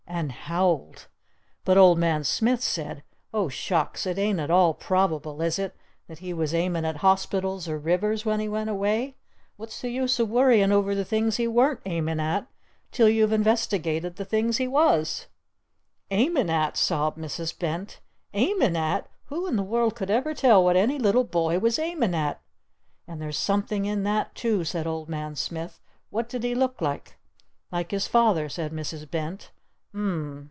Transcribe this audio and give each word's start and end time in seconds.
And 0.13 0.33
howled! 0.33 1.07
But 1.63 1.77
Old 1.77 1.97
Man 1.97 2.25
Smith 2.25 2.61
said, 2.61 3.01
"Oh 3.33 3.47
Shucks! 3.47 4.05
It 4.05 4.17
ain't 4.19 4.41
at 4.41 4.51
all 4.51 4.73
probable, 4.73 5.41
is 5.41 5.57
it, 5.57 5.73
that 6.07 6.19
he 6.19 6.33
was 6.33 6.53
aimin' 6.53 6.83
at 6.85 6.97
hospitals 6.97 7.67
or 7.69 7.79
rivers 7.79 8.23
when 8.25 8.39
he 8.41 8.49
went 8.49 8.69
away? 8.69 9.15
What's 9.55 9.81
the 9.81 9.89
use 9.89 10.19
of 10.19 10.27
worryin' 10.29 10.71
over 10.73 10.93
the 10.93 11.05
things 11.05 11.37
he 11.37 11.47
weren't 11.47 11.79
aimin' 11.85 12.19
at 12.19 12.45
till 12.91 13.07
you've 13.09 13.31
investigated 13.31 14.17
the 14.17 14.25
things 14.25 14.57
he 14.57 14.67
was?" 14.67 15.27
"Aimin' 16.11 16.49
at?" 16.51 16.75
sobbed 16.77 17.17
Mrs. 17.17 17.57
Bent. 17.57 18.01
"Aimin' 18.33 18.75
at? 18.75 19.07
Who 19.27 19.47
in 19.47 19.55
the 19.55 19.63
world 19.63 19.95
could 19.95 20.11
ever 20.11 20.33
tell 20.33 20.61
what 20.63 20.75
any 20.75 20.99
little 20.99 21.23
boy 21.23 21.57
was 21.57 21.79
aimin' 21.79 22.13
at?" 22.13 22.41
"And 23.07 23.19
there's 23.21 23.37
something 23.39 23.85
in 23.85 24.03
that, 24.03 24.35
too!" 24.35 24.65
said 24.65 24.85
Old 24.85 25.07
Man 25.09 25.35
Smith. 25.37 25.79
"What 26.09 26.27
did 26.29 26.43
he 26.43 26.53
look 26.53 26.81
like?" 26.81 27.15
"Like 27.71 27.91
his 27.91 28.07
father," 28.07 28.49
said 28.49 28.73
Mrs. 28.73 29.09
Bent. 29.09 29.51
"U 29.93 29.99
m 29.99 30.05
m. 30.09 30.31